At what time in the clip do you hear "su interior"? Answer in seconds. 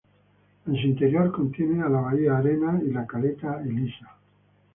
0.81-1.31